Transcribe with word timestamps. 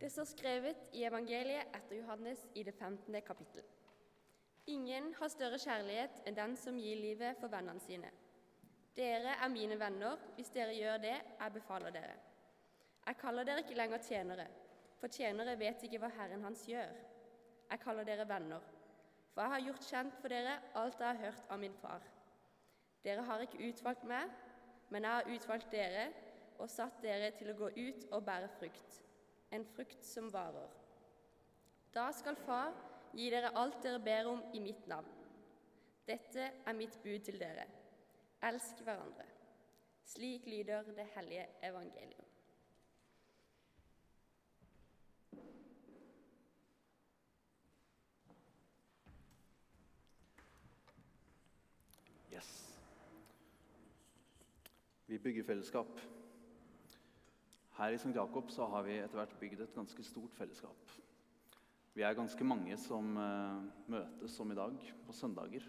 Det 0.00 0.08
står 0.08 0.24
skrevet 0.24 0.86
i 0.96 1.02
evangeliet 1.04 1.74
etter 1.76 1.98
Johannes 1.98 2.46
i 2.56 2.62
det 2.64 2.72
15. 2.72 3.20
kapittel. 3.20 3.64
Ingen 4.72 5.10
har 5.18 5.28
større 5.28 5.58
kjærlighet 5.60 6.22
enn 6.24 6.38
den 6.38 6.54
som 6.56 6.78
gir 6.80 6.96
livet 6.96 7.36
for 7.36 7.52
vennene 7.52 7.82
sine. 7.84 8.08
Dere 8.96 9.34
er 9.36 9.52
mine 9.52 9.76
venner 9.80 10.16
hvis 10.38 10.48
dere 10.54 10.72
gjør 10.72 11.02
det 11.02 11.12
jeg 11.18 11.52
befaler 11.52 11.92
dere. 11.92 12.14
Jeg 13.06 13.18
kaller 13.20 13.44
dere 13.44 13.60
ikke 13.60 13.76
lenger 13.76 14.00
tjenere, 14.06 14.46
for 15.02 15.12
tjenere 15.12 15.58
vet 15.60 15.84
ikke 15.84 16.00
hva 16.00 16.10
Herren 16.16 16.48
hans 16.48 16.64
gjør. 16.68 16.96
Jeg 17.68 17.84
kaller 17.84 18.08
dere 18.08 18.28
venner, 18.28 18.64
for 19.34 19.44
jeg 19.44 19.54
har 19.56 19.66
gjort 19.66 19.90
kjent 19.90 20.18
for 20.22 20.32
dere 20.32 20.56
alt 20.80 20.96
jeg 21.04 21.08
har 21.10 21.22
hørt 21.26 21.44
av 21.52 21.60
min 21.60 21.76
far. 21.82 22.08
Dere 23.04 23.28
har 23.28 23.44
ikke 23.44 23.68
utvalgt 23.68 24.08
meg, 24.08 24.32
men 24.88 25.04
jeg 25.04 25.18
har 25.18 25.30
utvalgt 25.36 25.70
dere 25.76 26.08
og 26.56 26.72
satt 26.72 27.02
dere 27.04 27.34
til 27.36 27.52
å 27.52 27.60
gå 27.60 27.72
ut 27.76 28.10
og 28.10 28.24
bære 28.24 28.48
frukt, 28.56 29.00
en 29.50 29.64
frukt 29.64 30.04
som 30.04 30.32
varer. 30.32 30.70
Da 31.94 32.10
skal 32.14 32.36
Far 32.36 32.74
gi 33.12 33.30
dere 33.30 33.50
alt 33.58 33.82
dere 33.82 33.98
ber 34.02 34.30
om 34.30 34.42
i 34.54 34.60
mitt 34.62 34.86
navn. 34.86 35.10
Dette 36.06 36.46
er 36.66 36.74
mitt 36.74 36.96
bud 37.02 37.18
til 37.26 37.38
dere. 37.38 37.66
Elsk 38.46 38.82
hverandre. 38.86 39.26
Slik 40.06 40.46
lyder 40.46 40.82
det 40.82 41.06
hellige 41.14 41.46
evangelium. 41.62 42.26
Yes. 52.32 52.50
Vi 55.06 55.18
bygger 55.18 55.44
fellesskap. 55.44 56.19
Her 57.78 57.94
i 57.94 57.98
St. 58.00 58.14
Jakob 58.14 58.50
så 58.50 58.66
har 58.72 58.84
vi 58.86 58.98
etter 58.98 59.20
hvert 59.20 59.38
bygd 59.40 59.62
et 59.64 59.76
ganske 59.76 60.04
stort 60.04 60.34
fellesskap. 60.36 60.92
Vi 61.94 62.04
er 62.06 62.14
ganske 62.14 62.46
mange 62.46 62.76
som 62.78 63.16
eh, 63.18 63.62
møtes 63.90 64.34
som 64.36 64.50
i 64.52 64.58
dag, 64.58 64.76
på 65.06 65.14
søndager, 65.16 65.64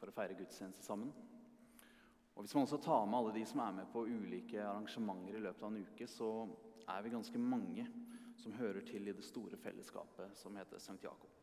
for 0.00 0.08
å 0.08 0.14
feire 0.16 0.36
gudstjeneste 0.38 0.84
sammen. 0.84 1.12
Og 2.34 2.44
Hvis 2.44 2.54
man 2.56 2.64
også 2.64 2.78
tar 2.80 3.04
med 3.04 3.18
alle 3.18 3.34
de 3.36 3.42
som 3.44 3.60
er 3.60 3.74
med 3.76 3.90
på 3.92 4.06
ulike 4.08 4.62
arrangementer 4.64 5.36
i 5.36 5.42
løpet 5.44 5.66
av 5.66 5.74
en 5.74 5.82
uke, 5.84 6.06
så 6.08 6.30
er 6.88 7.02
vi 7.04 7.12
ganske 7.12 7.42
mange 7.42 7.84
som 8.40 8.56
hører 8.56 8.80
til 8.88 9.10
i 9.10 9.12
det 9.12 9.26
store 9.26 9.58
fellesskapet 9.60 10.38
som 10.40 10.56
heter 10.56 10.80
St. 10.80 10.96
Jakob. 11.04 11.36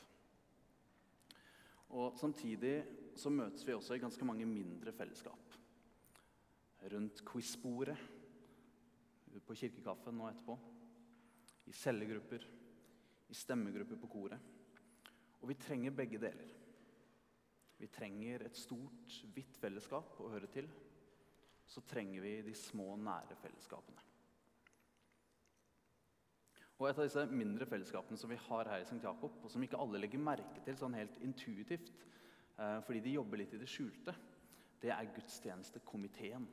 Og 1.93 2.17
Samtidig 2.17 2.79
så 3.15 3.29
møtes 3.29 3.65
vi 3.67 3.75
også 3.75 3.95
i 3.95 4.01
ganske 4.01 4.25
mange 4.25 4.45
mindre 4.49 4.91
fellesskap. 4.91 5.53
Rundt 6.91 7.21
quiz-bordet, 7.25 7.97
på 9.45 9.55
kirkekaffen 9.57 10.17
nå 10.17 10.29
etterpå. 10.29 10.57
I 11.67 11.73
cellegrupper, 11.75 12.45
i 13.27 13.35
stemmegrupper 13.35 13.99
på 13.99 14.09
koret. 14.11 14.53
Og 15.41 15.49
vi 15.51 15.57
trenger 15.59 15.95
begge 15.95 16.19
deler. 16.21 16.53
Vi 17.77 17.87
trenger 17.93 18.47
et 18.47 18.57
stort, 18.57 19.19
hvitt 19.35 19.57
fellesskap 19.61 20.17
å 20.23 20.31
høre 20.31 20.49
til. 20.49 20.69
Så 21.67 21.83
trenger 21.85 22.23
vi 22.23 22.35
de 22.47 22.53
små, 22.57 22.95
nære 22.97 23.37
fellesskapene. 23.41 24.05
Og 26.77 26.89
Et 26.89 26.99
av 26.99 27.07
disse 27.07 27.23
mindre 27.33 27.65
fellesskapene 27.65 28.19
som 28.21 28.29
vi 28.29 28.37
har 28.37 28.69
her 28.69 28.83
i 28.83 28.85
St. 28.85 29.01
Jakob, 29.01 29.39
og 29.41 29.49
som 29.49 29.63
ikke 29.65 29.79
alle 29.81 30.01
legger 30.01 30.21
merke 30.21 30.61
til 30.65 30.77
sånn 30.77 30.93
helt 30.93 31.17
intuitivt, 31.25 31.89
eh, 32.57 32.79
fordi 32.85 33.01
de 33.01 33.15
jobber 33.15 33.41
litt 33.41 33.53
i 33.53 33.61
det 33.61 33.69
skjulte, 33.69 34.13
det 34.81 34.91
er 34.93 35.09
gudstjenestekomiteen. 35.15 36.45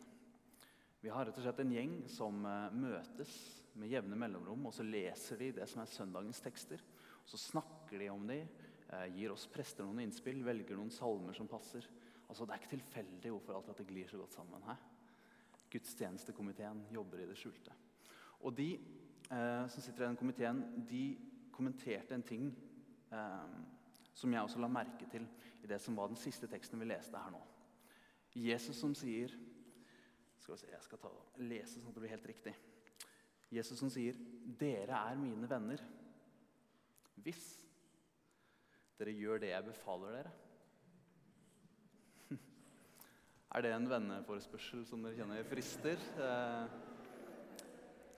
Vi 1.04 1.10
har 1.12 1.26
rett 1.28 1.36
og 1.36 1.44
slett 1.44 1.58
en 1.60 1.72
gjeng 1.74 1.90
som 2.08 2.46
eh, 2.48 2.76
møtes 2.80 3.32
med 3.76 3.90
jevne 3.92 4.16
mellomrom, 4.16 4.70
og 4.70 4.72
så 4.72 4.86
leser 4.86 5.36
de 5.36 5.50
det 5.58 5.66
som 5.68 5.82
er 5.82 5.90
søndagens 5.92 6.40
tekster. 6.40 6.80
Og 7.20 7.28
så 7.28 7.40
snakker 7.42 8.00
de 8.00 8.08
om 8.08 8.24
de, 8.30 8.38
eh, 8.88 9.04
gir 9.12 9.34
oss 9.34 9.44
prester 9.52 9.84
noen 9.84 10.00
innspill, 10.06 10.40
velger 10.46 10.80
noen 10.80 10.94
salmer 10.94 11.36
som 11.36 11.50
passer. 11.50 11.84
Altså, 12.24 12.46
Det 12.46 12.54
er 12.54 12.62
ikke 12.62 12.72
tilfeldig 12.78 13.34
hvorfor 13.34 13.58
alt 13.58 13.68
dette 13.68 13.84
glir 13.84 14.08
så 14.08 14.16
godt 14.16 14.32
sammen. 14.32 14.62
her. 14.62 14.80
Gudstjenestekomiteen 15.76 16.86
jobber 16.90 17.20
i 17.20 17.28
det 17.28 17.36
skjulte. 17.36 17.76
Og 18.40 18.56
de 18.56 18.72
eh, 18.72 19.68
som 19.68 19.82
sitter 19.82 20.04
i 20.04 20.08
den 20.08 20.16
komiteen, 20.16 20.86
de 20.88 21.18
kommenterte 21.52 22.14
en 22.14 22.22
ting 22.22 22.54
eh, 23.12 23.56
som 24.14 24.32
jeg 24.32 24.40
også 24.40 24.58
la 24.58 24.72
merke 24.72 25.04
til 25.10 25.28
i 25.62 25.66
det 25.66 25.82
som 25.82 25.96
var 25.96 26.08
den 26.08 26.16
siste 26.16 26.48
teksten 26.48 26.80
vi 26.80 26.88
leste 26.88 27.20
her 27.20 27.30
nå. 27.30 27.44
Jesus 28.34 28.80
som 28.80 28.94
sier 28.94 29.36
Skal 30.44 30.58
vi 30.58 30.60
se, 30.60 30.72
jeg 30.74 30.84
skal 30.84 31.00
ta, 31.00 31.10
lese 31.40 31.80
sånn 31.80 31.88
at 31.88 31.96
det 31.96 32.02
blir 32.04 32.12
helt 32.12 32.26
riktig. 32.28 32.52
Jesus 33.48 33.78
som 33.80 33.88
sier, 33.88 34.16
'Dere 34.60 34.98
er 34.98 35.16
mine 35.16 35.48
venner 35.48 35.80
hvis 37.24 37.44
dere 38.98 39.14
gjør 39.16 39.40
det 39.40 39.54
jeg 39.54 39.64
befaler 39.64 40.18
dere'. 40.18 40.32
Er 43.54 43.64
det 43.64 43.72
en 43.72 43.88
venneforespørsel 43.88 44.84
som 44.84 45.00
dere 45.00 45.16
kjenner 45.16 45.48
frister? 45.48 45.96
Eh, 46.26 46.76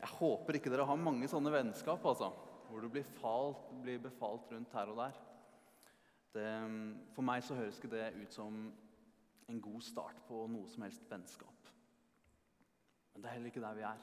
jeg 0.01 0.11
håper 0.17 0.59
ikke 0.59 0.73
dere 0.73 0.89
har 0.89 0.99
mange 0.99 1.29
sånne 1.31 1.53
vennskap, 1.55 2.03
altså, 2.11 2.33
hvor 2.67 2.83
du 2.83 2.89
blir, 2.91 3.07
falt, 3.21 3.71
blir 3.85 4.03
befalt 4.03 4.51
rundt 4.51 4.75
her 4.75 4.91
og 4.91 4.99
der. 5.05 5.23
Det, 6.35 6.49
for 7.15 7.23
meg 7.23 7.47
så 7.47 7.55
høres 7.55 7.79
ikke 7.79 7.95
det 7.95 8.09
ut 8.19 8.35
som 8.35 8.65
en 9.47 9.63
god 9.63 9.87
start 9.87 10.19
på 10.27 10.43
noe 10.51 10.67
som 10.73 10.83
helst 10.83 11.07
vennskap. 11.07 11.56
Men 13.17 13.23
det 13.23 13.29
er 13.31 13.33
heller 13.33 13.49
ikke 13.49 13.61
der 13.65 13.77
vi 13.79 13.85
er. 13.89 14.01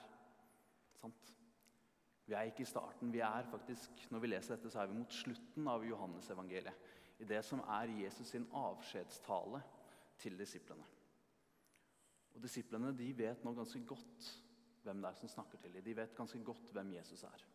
Sant? 0.97 1.27
Vi 2.25 2.33
er 2.33 2.47
ikke 2.49 2.63
i 2.63 2.65
starten. 2.65 3.11
Vi 3.13 3.19
er 3.21 3.43
faktisk, 3.45 4.11
Når 4.11 4.19
vi 4.19 4.27
leser 4.27 4.55
dette, 4.55 4.69
så 4.73 4.79
er 4.81 4.87
vi 4.89 4.95
mot 4.97 5.13
slutten 5.13 5.67
av 5.69 5.83
Johannes-evangeliet. 5.85 6.87
I 7.21 7.27
det 7.29 7.43
som 7.45 7.59
er 7.59 7.91
Jesus 7.93 8.31
sin 8.33 8.47
avskjedstale 8.57 9.59
til 10.17 10.39
disiplene. 10.39 10.85
Og 12.33 12.41
Disiplene 12.41 12.89
de 12.97 13.11
vet 13.17 13.43
nå 13.45 13.53
ganske 13.53 13.83
godt 13.85 14.31
hvem 14.81 15.03
det 15.03 15.11
er 15.11 15.19
som 15.19 15.29
snakker 15.29 15.61
til 15.61 15.77
dem. 15.77 15.85
De 15.85 15.95
vet 15.95 16.15
ganske 16.17 16.41
godt 16.43 16.73
hvem 16.73 16.95
Jesus 16.95 17.23
er. 17.29 17.45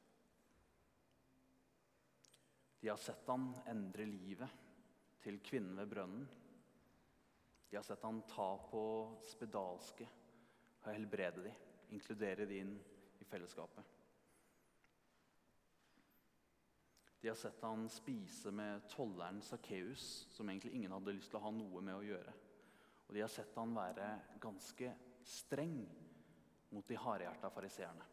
De 2.78 2.88
har 2.88 3.02
sett 3.02 3.26
han 3.26 3.50
endre 3.66 4.06
livet 4.06 4.54
til 5.26 5.42
kvinnen 5.42 5.75
ved 5.82 5.90
brønnen. 5.90 6.22
De 7.69 7.76
har 7.76 7.82
sett 7.82 8.06
han 8.06 8.22
ta 8.30 8.52
på 8.70 8.84
spedalske 9.26 10.06
og 10.88 10.97
helbrede 10.97 11.44
dem, 11.44 11.62
inkludere 11.94 12.49
dem 12.49 12.65
inn 12.65 12.75
i 13.21 13.28
fellesskapet. 13.28 13.94
De 17.21 17.28
har 17.28 17.38
sett 17.38 17.62
han 17.66 17.88
spise 17.91 18.53
med 18.54 18.84
tolleren 18.93 19.41
Sakkeus, 19.43 20.28
som 20.31 20.49
egentlig 20.49 20.76
ingen 20.78 20.94
hadde 20.94 21.16
lyst 21.16 21.32
til 21.32 21.41
å 21.41 21.47
ha 21.49 21.50
noe 21.54 21.82
med 21.82 21.97
å 21.99 22.04
gjøre. 22.06 22.34
Og 23.09 23.16
de 23.16 23.25
har 23.25 23.32
sett 23.32 23.56
han 23.59 23.75
være 23.75 24.12
ganske 24.41 24.93
streng 25.26 25.81
mot 26.71 26.87
de 26.87 26.99
hardhjerta 27.00 27.50
fariseerne. 27.50 28.06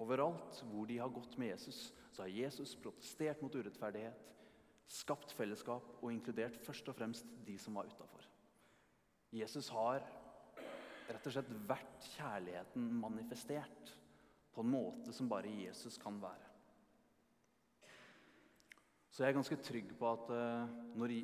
Overalt 0.00 0.62
hvor 0.70 0.86
de 0.88 0.96
har 1.00 1.12
gått 1.12 1.36
med 1.40 1.50
Jesus, 1.52 1.90
så 2.12 2.22
har 2.24 2.32
Jesus 2.32 2.76
protestert 2.80 3.42
mot 3.42 3.54
urettferdighet, 3.54 4.28
skapt 4.90 5.34
fellesskap 5.36 5.98
og 6.00 6.12
inkludert 6.12 6.56
først 6.64 6.88
og 6.90 6.96
fremst 6.96 7.28
de 7.46 7.56
som 7.60 7.76
var 7.76 7.90
utafor. 7.90 8.19
Jesus 9.30 9.68
har 9.70 10.02
rett 11.10 11.26
og 11.26 11.34
slett 11.34 11.50
vært 11.68 12.06
kjærligheten 12.16 12.86
manifestert 13.02 13.92
på 14.54 14.64
en 14.64 14.72
måte 14.72 15.14
som 15.14 15.28
bare 15.30 15.50
Jesus 15.50 15.98
kan 16.02 16.18
være. 16.22 16.48
Så 19.10 19.24
jeg 19.24 19.32
er 19.32 19.38
ganske 19.38 19.58
trygg 19.62 19.94
på 19.98 20.10
at 20.10 20.30
uh, 20.32 20.74
når 20.98 21.14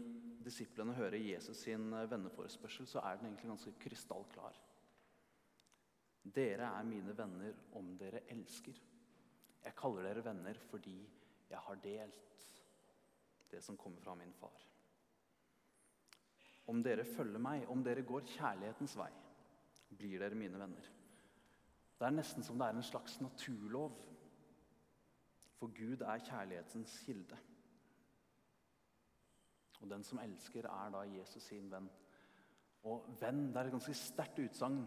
disiplene 0.47 0.95
hører 0.95 1.19
Jesus 1.23 1.63
sin 1.67 1.89
uh, 1.95 2.07
venneforespørsel, 2.11 2.87
så 2.91 3.03
er 3.03 3.19
den 3.19 3.31
egentlig 3.31 3.51
ganske 3.53 3.75
krystallklar. 3.83 4.59
Dere 6.27 6.73
er 6.75 6.87
mine 6.87 7.15
venner 7.17 7.59
om 7.79 7.93
dere 7.99 8.25
elsker. 8.35 8.79
Jeg 9.65 9.79
kaller 9.79 10.07
dere 10.07 10.25
venner 10.27 10.59
fordi 10.71 10.99
jeg 11.51 11.63
har 11.63 11.83
delt 11.83 12.49
det 13.51 13.63
som 13.63 13.79
kommer 13.79 14.03
fra 14.03 14.15
min 14.19 14.35
far. 14.35 14.67
Om 16.67 16.83
dere 16.83 17.05
følger 17.05 17.43
meg, 17.43 17.67
om 17.71 17.83
dere 17.85 18.03
går 18.07 18.27
kjærlighetens 18.27 18.97
vei, 18.99 19.11
blir 19.97 20.19
dere 20.19 20.39
mine 20.39 20.59
venner. 20.59 20.89
Det 21.97 22.07
er 22.07 22.15
nesten 22.15 22.45
som 22.45 22.59
det 22.59 22.67
er 22.67 22.77
en 22.77 22.85
slags 22.85 23.21
naturlov. 23.23 23.95
For 25.57 25.73
Gud 25.73 26.03
er 26.05 26.25
kjærlighetens 26.25 26.99
kilde. 27.07 27.39
Og 29.81 29.91
den 29.91 30.05
som 30.05 30.19
elsker, 30.19 30.67
er 30.69 30.91
da 30.93 31.05
Jesus 31.09 31.43
sin 31.43 31.71
venn. 31.73 31.89
Og 32.87 33.07
venn 33.21 33.49
det 33.49 33.61
er 33.61 33.69
et 33.69 33.75
ganske 33.75 33.95
sterkt 33.95 34.39
utsagn. 34.43 34.83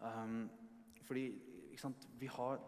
Um, 0.00 0.50
fordi 1.06 1.26
sant, 1.76 2.08
vi 2.20 2.26
har, 2.26 2.60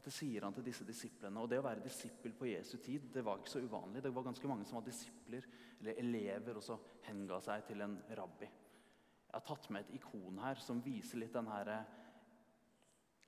Dette 0.00 0.14
sier 0.16 0.46
han 0.46 0.54
til 0.56 0.64
disse 0.64 0.84
disiplene. 0.88 1.42
Og 1.42 1.50
det 1.52 1.58
å 1.60 1.64
være 1.66 1.84
disippel 1.84 2.32
på 2.32 2.46
Jesu 2.48 2.78
tid 2.80 3.10
det 3.12 3.20
var 3.24 3.36
ikke 3.36 3.52
så 3.52 3.60
uvanlig. 3.60 4.00
Det 4.00 4.12
var 4.16 4.24
ganske 4.30 4.48
mange 4.48 4.64
som 4.64 4.78
var 4.78 4.86
disipler 4.86 5.44
eller 5.76 5.98
elever 6.00 6.56
og 6.56 6.64
så 6.64 6.78
henga 7.04 7.36
seg 7.44 7.66
til 7.68 7.84
en 7.84 7.98
rabbi. 8.16 8.48
Jeg 8.48 9.34
har 9.36 9.44
tatt 9.44 9.68
med 9.68 9.84
et 9.84 9.98
ikon 9.98 10.40
her 10.40 10.56
som 10.64 10.80
viser 10.80 11.20
litt 11.20 11.36
den 11.36 11.50
her 11.52 11.68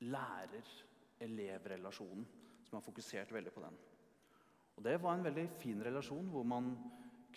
lærer 0.09 0.73
elevrelasjonen, 1.23 2.25
som 2.65 2.79
har 2.79 2.87
fokusert 2.89 3.37
veldig 3.37 3.53
på 3.53 3.67
den. 3.67 3.77
Og 4.73 4.83
Det 4.89 4.97
var 5.05 5.19
en 5.19 5.29
veldig 5.29 5.47
fin 5.61 5.85
relasjon 5.85 6.33
hvor 6.33 6.49
man 6.49 6.73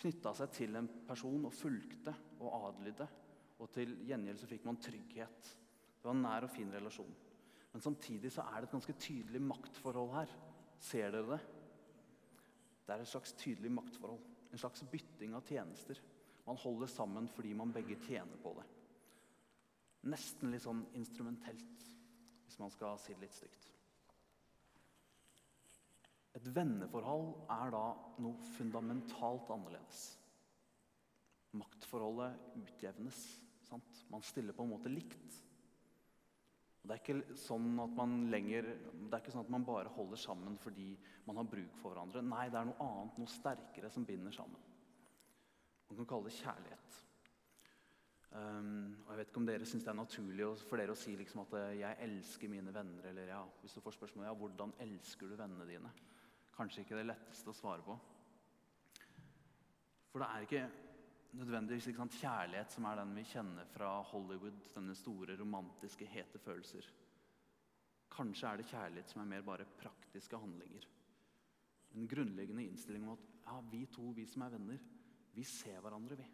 knytta 0.00 0.32
seg 0.40 0.56
til 0.56 0.80
en 0.80 0.88
person 1.06 1.44
og 1.44 1.54
fulgte 1.54 2.16
og 2.40 2.56
adlydde. 2.70 3.10
Og 3.60 3.68
til 3.72 3.98
gjengjeld 4.08 4.40
så 4.40 4.48
fikk 4.48 4.64
man 4.64 4.80
trygghet. 4.80 5.54
Det 6.00 6.08
var 6.08 6.16
en 6.16 6.24
nær 6.24 6.48
og 6.48 6.56
fin 6.56 6.72
relasjon. 6.72 7.12
Men 7.76 7.82
samtidig 7.84 8.30
så 8.32 8.40
er 8.40 8.62
det 8.62 8.70
et 8.70 8.72
ganske 8.72 8.92
tydelig 9.04 9.40
maktforhold 9.44 10.14
her. 10.14 10.30
Ser 10.80 11.10
dere 11.12 11.34
det? 11.34 11.40
Det 12.86 12.94
er 12.94 13.02
et 13.04 13.10
slags 13.10 13.34
tydelig 13.36 13.68
maktforhold. 13.76 14.22
En 14.48 14.60
slags 14.62 14.84
bytting 14.88 15.34
av 15.36 15.44
tjenester. 15.44 16.00
Man 16.46 16.56
holder 16.62 16.88
sammen 16.88 17.28
fordi 17.28 17.52
man 17.52 17.74
begge 17.76 17.98
tjener 18.06 18.40
på 18.40 18.54
det. 18.56 18.64
Nesten 20.08 20.54
litt 20.54 20.64
sånn 20.64 20.80
instrumentelt, 20.96 21.84
hvis 22.46 22.56
man 22.62 22.72
skal 22.72 22.96
si 23.02 23.12
det 23.12 23.26
litt 23.26 23.36
stygt. 23.36 23.68
Et 26.40 26.48
venneforhold 26.56 27.34
er 27.58 27.76
da 27.76 27.86
noe 28.24 28.52
fundamentalt 28.54 29.52
annerledes. 29.52 30.06
Maktforholdet 31.60 32.40
utjevnes. 32.62 33.20
Sant? 33.68 34.06
Man 34.08 34.24
stiller 34.24 34.56
på 34.56 34.64
en 34.64 34.72
måte 34.78 34.88
likt. 34.88 35.42
Det 36.86 36.94
er 36.94 37.02
ikke 37.02 37.36
sånn 37.40 37.80
at 37.82 37.94
man 37.98 38.12
lenger, 38.30 38.68
det 38.94 39.10
er 39.10 39.22
ikke 39.22 39.32
sånn 39.34 39.42
at 39.42 39.50
man 39.50 39.64
bare 39.66 39.90
holder 39.96 40.20
sammen 40.22 40.54
fordi 40.62 40.92
man 41.26 41.40
har 41.40 41.48
bruk 41.50 41.74
for 41.80 41.90
hverandre. 41.90 42.22
Nei, 42.22 42.46
det 42.52 42.60
er 42.60 42.68
noe 42.68 42.86
annet, 42.86 43.18
noe 43.18 43.32
sterkere, 43.32 43.90
som 43.90 44.06
binder 44.06 44.34
sammen. 44.34 44.62
Man 45.88 45.98
kan 46.00 46.08
kalle 46.12 46.30
det 46.30 46.38
kjærlighet. 46.38 47.00
Um, 48.36 48.96
og 49.06 49.10
Jeg 49.12 49.18
vet 49.18 49.30
ikke 49.30 49.40
om 49.40 49.46
dere 49.48 49.66
syns 49.66 49.84
det 49.86 49.90
er 49.92 49.98
naturlig 49.98 50.48
for 50.66 50.80
dere 50.80 50.94
å 50.94 50.98
si 50.98 51.14
liksom 51.16 51.44
at 51.44 51.54
eh, 51.56 51.78
'jeg 51.80 51.96
elsker 52.06 52.50
mine 52.52 52.74
venner', 52.74 53.06
eller 53.08 53.30
ja, 53.30 53.42
hvis 53.62 53.72
du 53.72 53.80
får 53.80 53.96
spørsmål 53.96 54.26
ja, 54.26 54.34
'hvordan 54.34 54.72
elsker 54.78 55.28
du 55.28 55.36
vennene 55.36 55.66
dine'? 55.66 55.92
Kanskje 56.56 56.82
ikke 56.82 56.96
det 56.96 57.06
letteste 57.06 57.50
å 57.50 57.56
svare 57.56 57.82
på. 57.82 57.98
For 60.10 60.18
det 60.18 60.28
er 60.28 60.40
ikke 60.40 60.85
nødvendigvis 61.34 61.88
sant, 61.96 62.18
kjærlighet 62.20 62.72
som 62.72 62.86
er 62.88 63.00
den 63.00 63.14
vi 63.16 63.24
kjenner 63.26 63.66
fra 63.72 63.90
Hollywood. 64.12 64.60
Denne 64.74 64.94
store, 64.94 65.36
romantiske, 65.40 66.06
hete 66.06 66.38
følelser. 66.38 66.88
Kanskje 68.12 68.48
er 68.48 68.60
det 68.60 68.68
kjærlighet 68.70 69.10
som 69.10 69.22
er 69.22 69.30
mer 69.34 69.44
bare 69.46 69.68
praktiske 69.80 70.38
handlinger. 70.38 70.86
En 71.96 72.08
grunnleggende 72.08 72.64
innstilling 72.64 73.04
om 73.06 73.16
at 73.16 73.26
ja, 73.46 73.60
vi 73.70 73.84
to, 73.92 74.10
vi 74.16 74.26
som 74.26 74.42
er 74.42 74.54
venner, 74.56 74.82
vi 75.34 75.44
ser 75.44 75.80
hverandre, 75.80 76.16
vi. 76.16 76.26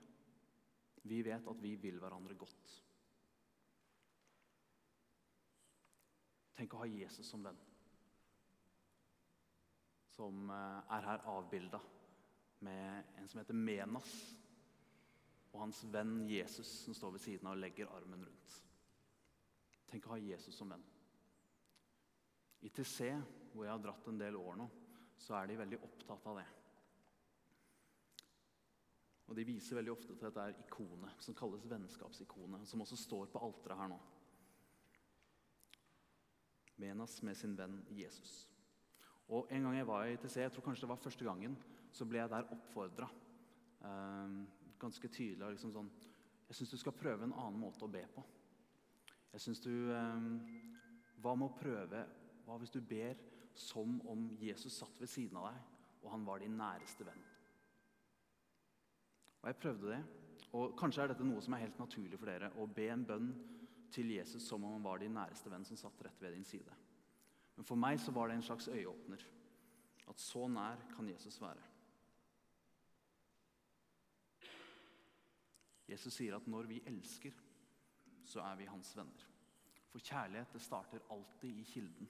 Vi 1.03 1.23
vet 1.27 1.49
at 1.49 1.63
vi 1.63 1.75
vil 1.83 1.99
hverandre 1.99 2.37
godt. 2.39 2.75
Tenk 6.55 6.75
å 6.77 6.83
ha 6.85 6.87
Jesus 6.87 7.27
som 7.27 7.43
venn. 7.43 7.59
Som 10.13 10.51
eh, 10.53 10.93
er 10.95 11.09
her 11.09 11.27
avbilda 11.33 11.81
med 12.63 13.19
en 13.19 13.27
som 13.29 13.41
heter 13.41 13.59
Menas 13.59 14.13
og 15.53 15.61
hans 15.61 15.83
venn 15.93 16.23
Jesus 16.31 16.69
som 16.87 16.97
står 16.97 17.17
ved 17.17 17.25
siden 17.25 17.49
av 17.49 17.57
og 17.57 17.63
legger 17.63 17.91
armen 17.93 18.25
rundt. 18.25 18.57
Tenk 19.91 20.07
å 20.09 20.15
ha 20.15 20.23
Jesus 20.23 20.57
som 20.57 20.73
venn. 20.73 20.85
I 22.63 22.71
TC, 22.73 23.11
hvor 23.53 23.67
jeg 23.67 23.75
har 23.75 23.83
dratt 23.83 24.09
en 24.09 24.21
del 24.21 24.39
år 24.39 24.57
nå, 24.61 24.69
så 25.21 25.37
er 25.37 25.51
de 25.51 25.59
veldig 25.61 25.81
opptatt 25.85 26.29
av 26.31 26.39
det. 26.41 26.49
Og 29.29 29.37
De 29.37 29.45
viser 29.49 29.79
veldig 29.79 29.93
ofte 29.93 30.15
til 30.15 30.29
dette 30.29 30.65
ikonet 30.65 31.23
som 31.25 31.37
kalles 31.37 31.69
vennskapsikonet, 31.69 32.67
som 32.69 32.83
også 32.85 32.99
står 33.01 33.31
på 33.33 33.43
alteret 33.45 33.81
her 33.81 33.93
nå. 33.93 33.99
Menas 36.83 37.19
med 37.23 37.39
sin 37.39 37.55
venn 37.57 37.79
Jesus. 37.97 38.43
Og 39.33 39.49
En 39.53 39.69
gang 39.69 39.77
jeg 39.79 39.89
var 39.89 40.09
i 40.09 40.17
TC, 40.17 40.41
jeg 40.43 40.53
tror 40.53 40.67
kanskje 40.67 40.87
det 40.87 40.93
var 40.93 41.05
første 41.05 41.25
gangen, 41.25 41.57
så 41.93 42.05
ble 42.09 42.21
jeg 42.21 42.33
der 42.33 42.51
oppfordra 42.53 43.09
ganske 44.83 45.09
tydelig 45.09 45.55
liksom 45.55 45.75
sånn 45.75 45.91
Jeg 46.49 46.59
syns 46.59 46.73
du 46.75 46.81
skal 46.81 46.97
prøve 46.97 47.25
en 47.25 47.33
annen 47.33 47.61
måte 47.61 47.87
å 47.87 47.91
be 47.91 48.03
på. 48.13 48.25
Jeg 49.33 49.45
synes 49.47 49.63
du 49.65 49.73
eh, 49.95 50.27
Hva 51.23 51.37
med 51.39 51.49
å 51.49 51.57
prøve 51.57 52.03
Hva 52.47 52.59
hvis 52.61 52.75
du 52.75 52.81
ber 52.81 53.21
som 53.55 53.99
om 54.09 54.31
Jesus 54.41 54.79
satt 54.81 55.01
ved 55.01 55.11
siden 55.13 55.37
av 55.37 55.51
deg, 55.51 55.59
og 56.03 56.11
han 56.15 56.23
var 56.27 56.41
din 56.41 56.57
næreste 56.57 57.05
venn? 57.05 57.25
Og 59.43 59.51
Jeg 59.51 59.59
prøvde 59.61 59.91
det. 59.91 60.03
Og 60.57 60.77
Kanskje 60.79 61.05
er 61.05 61.13
dette 61.13 61.27
noe 61.27 61.43
som 61.45 61.57
er 61.57 61.67
helt 61.67 61.81
naturlig 61.81 62.21
for 62.21 62.31
dere. 62.31 62.53
Å 62.57 62.69
be 62.69 62.89
en 62.93 63.05
bønn 63.09 63.29
til 63.93 64.15
Jesus 64.15 64.47
som 64.49 64.65
om 64.65 64.77
han 64.77 64.87
var 64.87 65.03
din 65.03 65.15
næreste 65.17 65.53
venn 65.53 65.67
som 65.69 65.77
satt 65.77 66.01
rett 66.05 66.25
ved 66.25 66.37
din 66.37 66.49
side. 66.49 66.77
Men 67.57 67.69
for 67.69 67.77
meg 67.77 68.01
så 68.01 68.15
var 68.17 68.29
det 68.29 68.39
en 68.39 68.47
slags 68.47 68.71
øyeåpner. 68.73 69.25
At 70.09 70.21
så 70.21 70.47
nær 70.49 70.81
kan 70.97 71.09
Jesus 71.09 71.41
være. 71.41 71.72
Jesus 75.89 76.15
sier 76.15 76.37
at 76.37 76.47
når 76.51 76.69
vi 76.71 76.83
elsker, 76.87 77.35
så 78.25 78.43
er 78.47 78.57
vi 78.61 78.71
hans 78.71 78.93
venner. 78.97 79.29
For 79.93 80.01
kjærlighet 80.01 80.55
det 80.55 80.63
starter 80.65 81.05
alltid 81.13 81.59
i 81.59 81.67
kilden, 81.69 82.09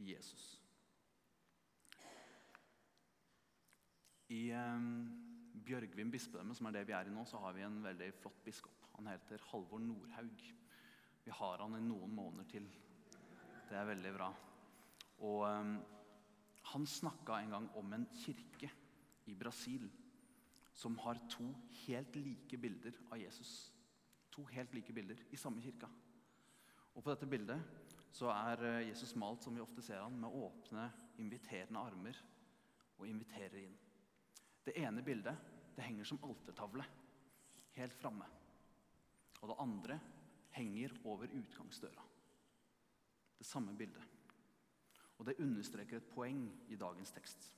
i 0.00 0.12
Jesus. 0.12 0.46
I 4.28 4.42
eh, 4.52 4.88
Bjørgvin 5.68 6.10
bispedømme, 6.12 6.54
som 6.56 6.68
er 6.68 6.78
det 6.78 6.86
vi 6.88 6.96
er 6.96 7.08
i 7.08 7.12
nå, 7.12 7.24
så 7.28 7.40
har 7.42 7.56
vi 7.56 7.64
en 7.66 7.82
veldig 7.84 8.08
flott 8.22 8.40
biskop. 8.44 8.86
Han 8.96 9.10
heter 9.10 9.44
Halvor 9.50 9.82
Nordhaug. 9.82 10.42
Vi 11.24 11.34
har 11.34 11.62
han 11.64 11.76
i 11.76 11.84
noen 11.84 12.14
måneder 12.14 12.48
til. 12.48 12.68
Det 13.68 13.76
er 13.76 13.88
veldig 13.88 14.12
bra. 14.16 14.32
Og 15.28 15.44
eh, 15.50 15.72
han 16.72 16.86
snakka 16.86 17.40
en 17.40 17.56
gang 17.56 17.70
om 17.80 17.92
en 17.96 18.06
kirke 18.16 18.70
i 19.28 19.34
Brasil 19.36 19.88
som 20.78 20.98
har 21.02 21.18
to 21.30 21.48
helt 21.86 22.16
like 22.16 22.56
bilder 22.56 22.94
av 23.10 23.18
Jesus. 23.18 23.72
To 24.30 24.44
helt 24.52 24.74
like 24.74 24.92
bilder 24.94 25.18
i 25.30 25.36
samme 25.36 25.62
kirka. 25.62 25.88
Og 26.94 27.02
På 27.02 27.10
dette 27.10 27.26
bildet 27.26 27.58
så 28.14 28.30
er 28.30 28.62
eh, 28.66 28.84
Jesus 28.88 29.16
malt 29.18 29.42
som 29.42 29.54
vi 29.54 29.62
ofte 29.62 29.82
ser 29.82 30.04
han, 30.04 30.14
med 30.20 30.30
åpne, 30.30 30.86
inviterende 31.18 31.82
armer 31.82 32.20
og 32.98 33.10
inviterer 33.10 33.58
inn. 33.64 33.74
Det 34.64 34.76
ene 34.78 35.02
bildet 35.02 35.34
det 35.74 35.86
henger 35.86 36.06
som 36.06 36.22
altertavle 36.26 36.86
helt 37.78 37.98
framme. 37.98 38.30
Og 39.42 39.50
det 39.50 39.60
andre 39.62 39.98
henger 40.54 40.94
over 41.04 41.30
utgangsdøra. 41.30 42.06
Det 43.38 43.46
samme 43.46 43.74
bildet. 43.78 44.02
Og 45.18 45.26
det 45.26 45.40
understreker 45.42 45.98
et 45.98 46.10
poeng 46.14 46.46
i 46.70 46.78
dagens 46.78 47.14
tekst. 47.14 47.50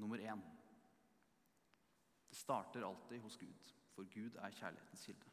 Nummer 0.00 0.20
én 0.20 0.40
det 2.30 2.38
starter 2.38 2.86
alltid 2.86 3.20
hos 3.20 3.36
Gud, 3.36 3.74
for 3.94 4.06
Gud 4.14 4.36
er 4.38 4.54
kjærlighetens 4.54 5.06
kilde. 5.06 5.30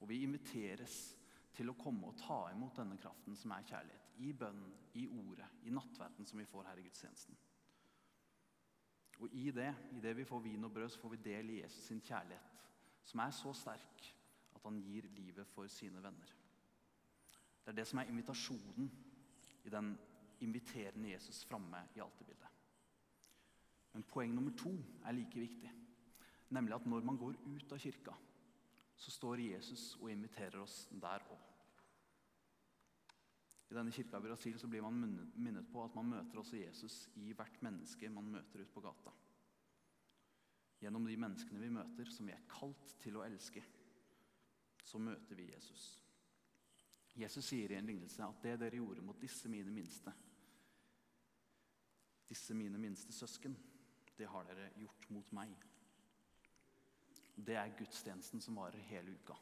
Og 0.00 0.08
vi 0.08 0.22
inviteres 0.24 1.16
til 1.54 1.70
å 1.70 1.76
komme 1.78 2.08
og 2.08 2.16
ta 2.18 2.38
imot 2.52 2.80
denne 2.80 2.96
kraften 3.00 3.36
som 3.36 3.52
er 3.54 3.66
kjærlighet. 3.68 4.14
I 4.24 4.32
bønnen, 4.32 4.72
i 4.94 5.04
ordet, 5.08 5.46
i 5.66 5.74
nattverden 5.74 6.26
som 6.26 6.40
vi 6.40 6.46
får 6.48 6.70
her 6.70 6.80
i 6.80 6.86
gudstjenesten. 6.86 7.36
Og 9.20 9.36
i 9.36 9.50
det, 9.54 9.68
i 9.94 10.00
det 10.02 10.14
vi 10.16 10.26
får 10.26 10.42
vin 10.42 10.64
og 10.66 10.72
brød, 10.74 10.88
så 10.90 11.00
får 11.02 11.14
vi 11.14 11.22
del 11.28 11.50
i 11.50 11.60
Jesus 11.60 11.90
sin 11.90 12.00
kjærlighet, 12.02 12.64
som 13.04 13.20
er 13.20 13.36
så 13.36 13.52
sterk 13.54 14.08
at 14.54 14.64
han 14.64 14.80
gir 14.80 15.06
livet 15.14 15.46
for 15.52 15.68
sine 15.70 16.02
venner. 16.02 16.34
Det 17.64 17.72
er 17.72 17.78
det 17.78 17.86
som 17.88 18.00
er 18.00 18.10
invitasjonen 18.10 18.90
i 19.64 19.70
den 19.72 19.94
inviterende 20.40 21.12
Jesus 21.12 21.44
framme 21.44 21.84
i 21.94 22.00
alterbildet. 22.00 22.48
Men 23.92 24.02
poeng 24.08 24.34
nummer 24.34 24.52
to 24.58 24.72
er 25.04 25.12
like 25.12 25.40
viktig. 25.40 25.70
Nemlig 26.54 26.76
at 26.76 26.86
når 26.86 27.02
man 27.06 27.18
går 27.18 27.34
ut 27.46 27.72
av 27.74 27.82
kirka, 27.82 28.14
så 28.96 29.10
står 29.10 29.42
Jesus 29.42 29.94
og 29.98 30.10
inviterer 30.12 30.60
oss 30.62 30.84
der 30.92 31.24
òg. 31.34 31.50
I 33.70 33.74
denne 33.74 33.94
kirka 33.94 34.20
i 34.20 34.26
Brasil 34.28 34.58
så 34.60 34.68
blir 34.70 34.84
man 34.84 35.00
minnet 35.34 35.66
på 35.72 35.82
at 35.82 35.94
man 35.96 36.12
møter 36.12 36.38
også 36.38 36.60
Jesus 36.60 37.08
i 37.18 37.32
hvert 37.34 37.56
menneske 37.64 38.10
man 38.12 38.28
møter 38.36 38.62
ute 38.62 38.74
på 38.74 38.84
gata. 38.84 39.10
Gjennom 40.84 41.08
de 41.08 41.16
menneskene 41.18 41.62
vi 41.62 41.72
møter, 41.72 42.10
som 42.12 42.28
vi 42.28 42.34
er 42.36 42.46
kalt 42.50 42.94
til 43.02 43.18
å 43.18 43.24
elske, 43.24 43.64
så 44.84 45.00
møter 45.00 45.38
vi 45.38 45.48
Jesus. 45.50 45.88
Jesus 47.18 47.46
sier 47.48 47.72
i 47.72 47.78
en 47.78 47.88
lignelse 47.88 48.22
at 48.22 48.42
det 48.44 48.58
dere 48.60 48.78
gjorde 48.78 49.02
mot 49.02 49.18
disse 49.18 49.50
mine 49.50 49.72
minste, 49.74 50.12
disse 52.28 52.54
mine 52.54 52.78
minste 52.78 53.14
søsken, 53.14 53.56
det 54.18 54.28
har 54.30 54.46
dere 54.46 54.70
gjort 54.78 55.08
mot 55.14 55.30
meg 55.34 55.54
det 57.34 57.56
er 57.58 57.74
gudstjenesten 57.78 58.42
som 58.42 58.58
varer 58.60 58.82
hele 58.90 59.16
uka. 59.18 59.36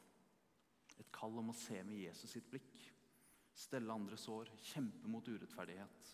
Et 0.99 1.09
kall 1.15 1.39
om 1.41 1.53
å 1.53 1.57
se 1.57 1.79
med 1.85 2.01
Jesus 2.01 2.33
sitt 2.33 2.49
blikk. 2.51 2.79
Stelle 3.53 3.93
andre 3.93 4.17
sår, 4.17 4.51
kjempe 4.73 5.11
mot 5.13 5.29
urettferdighet. 5.29 6.13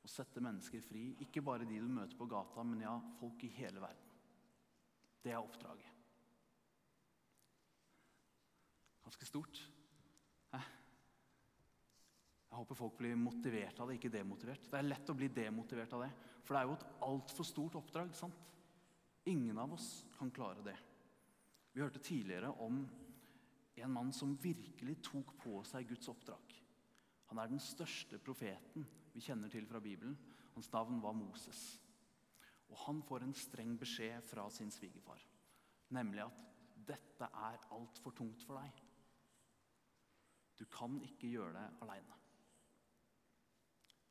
Og 0.00 0.08
sette 0.08 0.40
mennesker 0.40 0.84
fri. 0.84 1.10
Ikke 1.24 1.44
bare 1.44 1.68
de 1.68 1.80
du 1.80 1.88
møter 1.92 2.16
på 2.16 2.28
gata, 2.30 2.64
men 2.64 2.86
ja, 2.86 2.94
folk 3.20 3.44
i 3.44 3.52
hele 3.58 3.82
verden. 3.82 4.06
Det 5.20 5.34
er 5.34 5.42
oppdraget. 5.42 5.98
Ganske 9.04 9.28
stort. 9.28 9.60
Jeg 12.50 12.58
håper 12.58 12.74
folk 12.74 12.96
blir 12.98 13.14
motivert 13.14 13.78
av 13.78 13.86
det, 13.86 14.00
ikke 14.00 14.10
demotivert. 14.10 14.64
Det 14.66 14.78
er 14.80 14.88
lett 14.88 15.10
å 15.12 15.14
bli 15.14 15.28
demotivert 15.30 15.92
av 15.94 16.02
det, 16.02 16.08
for 16.42 16.56
det 16.56 16.60
er 16.60 16.66
jo 16.66 16.78
et 16.78 16.86
altfor 17.06 17.46
stort 17.46 17.76
oppdrag. 17.78 18.10
sant? 18.18 18.40
Ingen 19.30 19.58
av 19.62 19.76
oss 19.76 19.86
kan 20.16 20.32
klare 20.34 20.64
det. 20.66 20.74
Vi 21.72 21.80
hørte 21.80 22.02
tidligere 22.02 22.50
om 22.60 22.82
en 23.80 23.92
mann 23.92 24.12
som 24.12 24.36
virkelig 24.42 24.98
tok 25.06 25.36
på 25.40 25.60
seg 25.68 25.88
Guds 25.88 26.08
oppdrag. 26.10 26.56
Han 27.30 27.38
er 27.38 27.50
den 27.50 27.62
største 27.62 28.18
profeten 28.18 28.86
vi 29.14 29.22
kjenner 29.22 29.50
til 29.52 29.66
fra 29.70 29.80
Bibelen. 29.82 30.16
Hans 30.54 30.70
navn 30.72 31.00
var 31.02 31.14
Moses. 31.16 31.80
Og 32.70 32.78
han 32.86 33.02
får 33.06 33.24
en 33.24 33.34
streng 33.34 33.76
beskjed 33.78 34.22
fra 34.26 34.46
sin 34.50 34.70
svigerfar, 34.70 35.22
nemlig 35.94 36.22
at 36.22 36.46
dette 36.90 37.26
er 37.26 37.66
altfor 37.74 38.14
tungt 38.14 38.42
for 38.46 38.58
deg. 38.60 38.82
Du 40.58 40.66
kan 40.70 40.98
ikke 41.06 41.30
gjøre 41.30 41.54
det 41.56 41.66
aleine. 41.82 42.18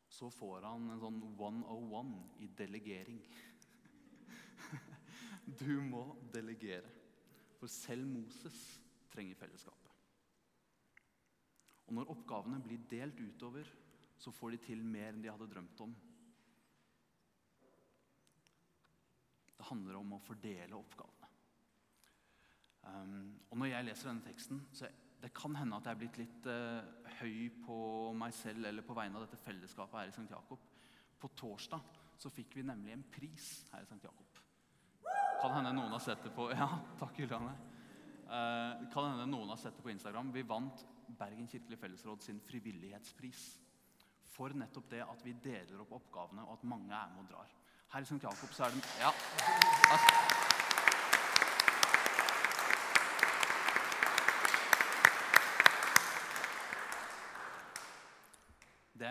Så 0.09 0.31
får 0.33 0.65
han 0.65 0.89
en 0.89 1.01
sånn 1.03 1.19
101 1.37 2.15
i 2.43 2.49
delegering. 2.59 3.21
Du 5.59 5.79
må 5.81 6.03
delegere, 6.33 6.91
for 7.59 7.71
selv 7.71 8.07
Moses 8.07 8.57
trenger 9.11 9.35
fellesskapet. 9.35 9.89
Og 11.89 11.95
når 11.97 12.11
oppgavene 12.13 12.61
blir 12.63 12.85
delt 12.91 13.19
utover, 13.19 13.67
så 14.19 14.31
får 14.31 14.53
de 14.53 14.61
til 14.67 14.83
mer 14.85 15.09
enn 15.13 15.23
de 15.23 15.31
hadde 15.31 15.47
drømt 15.49 15.81
om. 15.83 15.95
Det 19.57 19.67
handler 19.67 19.99
om 19.99 20.15
å 20.15 20.21
fordele 20.23 20.77
oppgavene. 20.77 21.29
Um, 22.89 23.35
og 23.49 23.57
når 23.59 23.73
jeg 23.73 23.87
leser 23.89 24.09
denne 24.09 24.25
teksten, 24.25 24.61
så 24.73 24.87
det 25.19 25.33
kan 25.35 25.57
hende 25.59 25.75
at 25.75 25.89
jeg 25.89 25.97
er 25.97 25.99
blitt 25.99 26.19
litt 26.21 26.47
uh, 26.47 27.09
høy 27.19 27.49
på 27.65 27.79
meg 28.15 28.35
selv 28.37 28.69
eller 28.69 28.85
på 28.85 28.95
vegne 28.95 29.19
av 29.19 29.25
dette 29.25 29.41
fellesskapet 29.43 29.99
her 29.99 30.11
i 30.11 30.15
St. 30.15 30.29
Jakob. 30.31 30.63
På 31.19 31.31
torsdag 31.41 31.97
så 32.19 32.31
fikk 32.31 32.59
vi 32.59 32.67
nemlig 32.69 32.95
en 32.95 33.07
pris 33.11 33.51
her 33.73 33.83
i 33.83 33.89
St. 33.89 33.99
Jakob. 34.05 34.28
Kan 35.39 35.55
hende 35.55 35.71
noen 35.71 35.93
har 35.95 36.03
sett 36.03 36.23
det 36.23 36.33
på 36.35 36.49
Ja, 36.59 36.67
takk, 36.99 37.19
Juliane. 37.19 37.53
Uh, 38.29 38.89
kan 38.93 39.07
hende 39.13 39.29
noen 39.31 39.53
har 39.53 39.59
sett 39.61 39.77
det 39.77 39.85
på 39.85 39.93
Instagram. 39.93 40.33
Vi 40.35 40.43
vant 40.47 40.83
Bergen 41.19 41.47
kirkelige 41.47 41.79
fellesråd 41.81 42.21
sin 42.21 42.41
frivillighetspris. 42.45 43.45
For 44.29 44.53
nettopp 44.55 44.91
det 44.91 45.01
at 45.05 45.23
vi 45.25 45.33
deler 45.43 45.81
opp 45.81 45.95
oppgavene, 45.97 46.45
og 46.45 46.59
at 46.59 46.67
mange 46.69 46.93
er 46.93 47.09
med 47.15 47.23
og 47.23 47.31
drar. 47.31 47.55
Her 47.89 48.05
i 48.05 48.09
St. 48.11 48.21
Jakob 48.21 48.53
så 48.53 48.67
er 48.67 48.75
det 48.75 48.85
Ja. 49.01 49.11
Det 49.89 50.48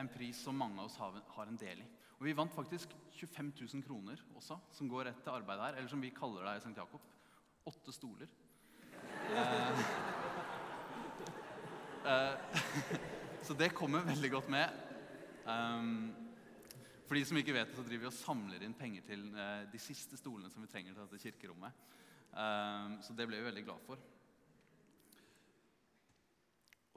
en 0.08 0.16
pris 0.16 0.40
som 0.40 0.56
mange 0.56 0.80
av 0.80 0.88
oss 0.88 0.96
har 0.98 1.46
en 1.46 1.60
del 1.60 1.82
i. 1.84 1.86
Og 2.18 2.26
Vi 2.26 2.34
vant 2.34 2.54
faktisk 2.54 2.94
25 3.14 3.52
000 3.60 3.84
kroner 3.86 4.20
også, 4.36 4.58
som 4.74 4.88
går 4.90 5.06
rett 5.10 5.20
til 5.22 5.34
arbeid 5.34 5.60
her. 5.62 5.76
Eller 5.78 5.90
som 5.90 6.02
vi 6.02 6.14
kaller 6.14 6.46
det 6.46 6.56
i 6.58 6.64
St. 6.64 6.76
Jakob 6.76 7.04
åtte 7.68 7.92
stoler. 7.92 8.30
Eh, 9.28 9.82
eh, 12.08 12.34
så 13.42 13.54
det 13.54 13.74
kommer 13.76 14.06
veldig 14.08 14.30
godt 14.32 14.48
med. 14.48 14.84
Um, 15.44 16.14
for 17.06 17.16
de 17.16 17.24
som 17.24 17.38
ikke 17.40 17.54
vet 17.56 17.70
det, 17.70 17.76
så 17.76 17.84
driver 17.84 18.06
vi 18.06 18.10
og 18.10 18.16
samler 18.18 18.64
inn 18.64 18.76
penger 18.76 19.04
til 19.06 19.28
de 19.72 19.80
siste 19.80 20.18
stolene 20.20 20.50
som 20.52 20.64
vi 20.64 20.68
trenger 20.68 20.92
til 20.92 21.06
dette 21.06 21.22
kirkerommet. 21.22 21.86
Så 23.00 23.16
det 23.16 23.24
ble 23.24 23.38
vi 23.38 23.46
veldig 23.46 23.62
glad 23.64 23.86
for. 23.86 24.02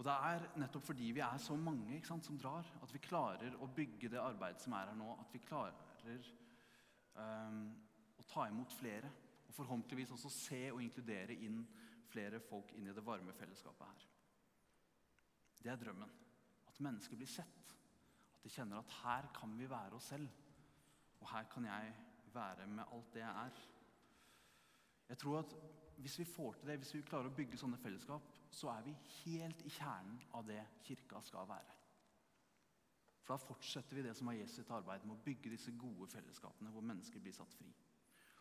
Og 0.01 0.05
det 0.07 0.13
er 0.25 0.43
nettopp 0.57 0.87
fordi 0.87 1.11
vi 1.13 1.21
er 1.21 1.37
så 1.37 1.53
mange 1.61 1.99
sant, 2.01 2.25
som 2.25 2.37
drar, 2.41 2.65
at 2.81 2.89
vi 2.89 3.03
klarer 3.05 3.53
å 3.61 3.67
bygge 3.69 4.09
det 4.09 4.17
arbeidet 4.17 4.63
som 4.63 4.73
er 4.73 4.87
her 4.89 4.97
nå. 4.97 5.11
At 5.21 5.29
vi 5.29 5.41
klarer 5.45 6.29
um, 7.13 7.59
å 8.17 8.25
ta 8.25 8.47
imot 8.49 8.73
flere. 8.73 9.11
Og 9.45 9.53
forhåpentligvis 9.53 10.15
også 10.15 10.31
se 10.33 10.61
og 10.71 10.81
inkludere 10.81 11.37
inn 11.45 11.59
flere 12.09 12.39
folk 12.41 12.73
inn 12.79 12.89
i 12.89 12.95
det 12.97 13.05
varme 13.05 13.35
fellesskapet 13.37 13.91
her. 13.91 14.07
Det 15.61 15.69
er 15.69 15.77
drømmen. 15.83 16.17
At 16.71 16.81
mennesker 16.81 17.21
blir 17.21 17.29
sett 17.29 17.75
at 18.33 18.41
de 18.41 18.49
kjenner 18.49 18.81
at 18.81 18.97
her 19.03 19.29
kan 19.37 19.53
vi 19.59 19.69
være 19.69 20.01
oss 20.01 20.09
selv. 20.15 20.33
Og 21.21 21.29
her 21.29 21.45
kan 21.53 21.69
jeg 21.69 21.93
være 22.33 22.65
med 22.73 22.89
alt 22.89 23.13
det 23.13 23.21
jeg 23.21 23.45
er. 23.45 23.61
Jeg 25.13 25.21
tror 25.21 25.43
at 25.43 25.55
Hvis 26.01 26.17
vi 26.19 26.25
får 26.25 26.53
til 26.57 26.71
det, 26.71 26.77
hvis 26.81 26.93
vi 26.95 27.03
klarer 27.05 27.29
å 27.29 27.35
bygge 27.35 27.59
sånne 27.61 27.77
fellesskap, 27.77 28.25
så 28.49 28.71
er 28.73 28.85
vi 28.87 28.95
helt 29.21 29.61
i 29.65 29.73
kjernen 29.75 30.17
av 30.37 30.47
det 30.47 30.61
kirka 30.87 31.21
skal 31.25 31.49
være. 31.49 31.75
For 33.21 33.35
Da 33.35 33.45
fortsetter 33.45 33.95
vi 33.95 34.05
det 34.07 34.15
som 34.17 34.27
var 34.27 34.39
Jesu 34.39 34.55
sitt 34.57 34.71
arbeid 34.73 35.05
med 35.05 35.15
å 35.15 35.23
bygge 35.25 35.53
disse 35.53 35.71
gode 35.77 36.07
fellesskapene 36.09 36.71
hvor 36.73 36.85
mennesker 36.85 37.21
blir 37.21 37.35
satt 37.35 37.53
fri. 37.53 37.69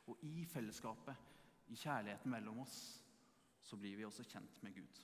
Og 0.09 0.25
i 0.27 0.47
fellesskapet, 0.49 1.29
i 1.69 1.77
kjærligheten 1.77 2.33
mellom 2.33 2.63
oss, 2.65 2.79
så 3.63 3.77
blir 3.77 3.99
vi 3.99 4.07
også 4.09 4.25
kjent 4.27 4.63
med 4.65 4.75
Gud. 4.75 5.03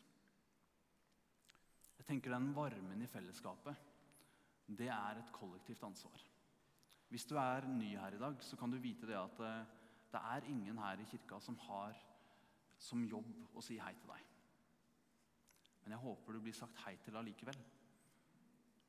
Jeg 1.98 2.08
tenker 2.08 2.32
den 2.32 2.48
varmen 2.56 3.02
i 3.04 3.10
fellesskapet 3.10 3.84
det 4.66 4.88
er 4.90 5.20
et 5.20 5.32
kollektivt 5.32 5.84
ansvar. 5.86 6.24
Hvis 7.08 7.26
du 7.30 7.36
er 7.38 7.68
ny 7.70 7.92
her 7.96 8.16
i 8.16 8.18
dag, 8.18 8.40
så 8.42 8.56
kan 8.58 8.70
du 8.70 8.80
vite 8.82 9.06
det 9.06 9.14
at 9.14 9.40
eh, 9.46 9.66
det 10.10 10.22
er 10.32 10.48
ingen 10.50 10.78
her 10.78 10.98
i 10.98 11.06
kirka 11.06 11.38
som 11.40 11.58
har 11.68 11.94
som 12.78 13.04
jobb 13.04 13.56
å 13.56 13.64
si 13.64 13.78
hei 13.80 13.92
til 13.96 14.12
deg. 14.12 14.32
Men 15.84 15.94
jeg 15.94 16.02
håper 16.02 16.34
du 16.34 16.42
blir 16.42 16.56
sagt 16.56 16.80
hei 16.84 16.96
til 17.04 17.16
allikevel. 17.18 17.58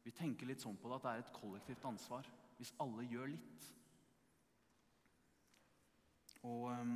Vi 0.08 0.14
tenker 0.16 0.48
litt 0.50 0.64
sånn 0.64 0.78
på 0.80 0.90
det 0.90 0.98
at 0.98 1.06
det 1.06 1.12
er 1.14 1.24
et 1.26 1.36
kollektivt 1.36 1.86
ansvar 1.86 2.30
hvis 2.58 2.74
alle 2.82 3.06
gjør 3.06 3.30
litt. 3.34 3.68
Og 6.48 6.70
um, 6.72 6.96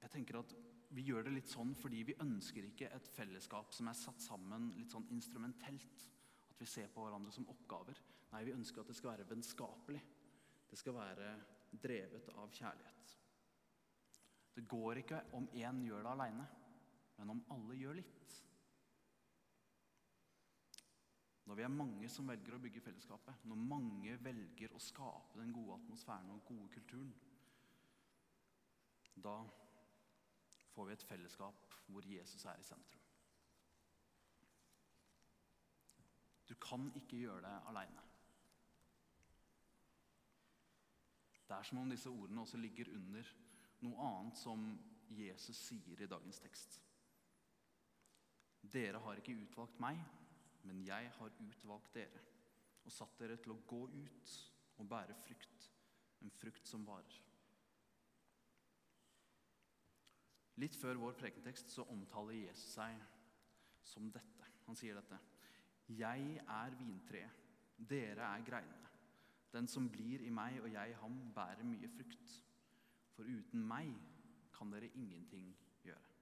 jeg 0.00 0.12
tenker 0.14 0.40
at 0.40 0.54
vi 0.90 1.04
gjør 1.06 1.28
det 1.28 1.36
litt 1.36 1.50
sånn 1.50 1.70
fordi 1.78 2.02
vi 2.08 2.18
ønsker 2.24 2.66
ikke 2.66 2.90
et 2.96 3.10
fellesskap 3.14 3.74
som 3.76 3.90
er 3.90 3.98
satt 3.98 4.24
sammen 4.24 4.72
litt 4.78 4.90
sånn 4.90 5.06
instrumentelt 5.14 6.06
At 6.50 6.58
vi 6.58 6.66
ser 6.66 6.90
på 6.90 7.04
hverandre 7.04 7.30
som 7.32 7.46
oppgaver. 7.52 8.00
Nei, 8.32 8.42
vi 8.48 8.56
ønsker 8.56 8.82
at 8.82 8.90
det 8.90 8.96
skal 8.98 9.12
være 9.12 9.28
vennskapelig. 9.30 10.02
Det 10.70 10.78
skal 10.78 10.96
være 10.98 11.30
drevet 11.84 12.32
av 12.34 12.50
kjærlighet. 12.50 13.19
Det 14.60 14.68
går 14.68 14.98
ikke 15.00 15.18
om 15.32 15.46
én 15.56 15.78
gjør 15.86 16.02
det 16.04 16.10
aleine, 16.10 16.44
men 17.16 17.30
om 17.32 17.38
alle 17.54 17.76
gjør 17.80 17.94
litt. 17.96 18.34
Når 21.48 21.56
vi 21.56 21.64
er 21.64 21.72
mange 21.72 22.10
som 22.12 22.28
velger 22.28 22.58
å 22.58 22.60
bygge 22.60 22.82
fellesskapet, 22.84 23.46
når 23.48 23.62
mange 23.70 24.18
velger 24.20 24.74
å 24.76 24.82
skape 24.84 25.40
den 25.40 25.54
gode 25.56 25.78
atmosfæren 25.78 26.28
og 26.34 26.44
gode 26.50 26.68
kulturen, 26.76 27.14
da 29.16 29.38
får 30.74 30.90
vi 30.90 30.98
et 30.98 31.08
fellesskap 31.08 31.80
hvor 31.88 32.12
Jesus 32.12 32.44
er 32.44 32.60
i 32.60 32.68
sentrum. 32.68 33.10
Du 36.44 36.54
kan 36.60 36.90
ikke 37.00 37.24
gjøre 37.24 37.48
det 37.48 37.58
aleine. 37.72 38.08
Det 41.48 41.56
er 41.56 41.64
som 41.64 41.80
om 41.80 41.90
disse 41.96 42.12
ordene 42.12 42.44
også 42.44 42.60
ligger 42.60 42.92
under 42.92 43.38
noe 43.84 44.06
annet 44.06 44.38
som 44.38 44.64
Jesus 45.10 45.58
sier 45.68 46.02
i 46.02 46.08
dagens 46.10 46.40
tekst. 46.42 46.80
Dere 48.60 49.00
har 49.02 49.18
ikke 49.18 49.38
utvalgt 49.40 49.80
meg, 49.82 50.00
men 50.68 50.82
jeg 50.84 51.08
har 51.16 51.40
utvalgt 51.40 51.94
dere 51.96 52.26
og 52.84 52.92
satt 52.92 53.16
dere 53.20 53.36
til 53.40 53.54
å 53.54 53.62
gå 53.68 53.80
ut 53.92 54.34
og 54.80 54.88
bære 54.88 55.16
frukt, 55.24 55.66
en 56.24 56.32
frukt 56.32 56.68
som 56.68 56.84
varer. 56.88 57.18
Litt 60.60 60.76
før 60.76 61.00
vår 61.00 61.16
prekentekst 61.16 61.72
så 61.72 61.86
omtaler 61.92 62.36
Jesus 62.36 62.74
seg 62.74 63.00
som 63.86 64.10
dette. 64.12 64.48
Han 64.66 64.76
sier 64.76 64.98
dette. 64.98 65.18
'Jeg 65.90 66.36
er 66.46 66.76
vintreet, 66.78 67.38
dere 67.76 68.28
er 68.28 68.44
greinene.' 68.46 68.90
'Den 69.50 69.66
som 69.68 69.88
blir 69.90 70.22
i 70.22 70.30
meg 70.30 70.60
og 70.60 70.70
jeg 70.72 70.90
i 70.90 71.00
ham, 71.00 71.32
bærer 71.34 71.64
mye 71.64 71.88
frukt.' 71.88 72.49
'For 73.20 73.28
uten 73.28 73.66
meg 73.68 73.90
kan 74.56 74.70
dere 74.72 74.88
ingenting 74.96 75.50
gjøre.' 75.84 76.14